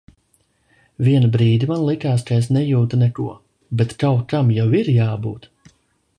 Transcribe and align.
Vienu 1.07 1.29
brīdi 1.35 1.69
man 1.71 1.83
likās, 1.89 2.23
ka 2.31 2.39
es 2.45 2.49
nejūtu 2.57 3.01
neko... 3.03 3.27
bet 3.83 3.95
kaut 4.05 4.27
kam 4.35 4.53
jau 4.59 4.69
ir 4.83 4.91
jābūt! 4.97 5.49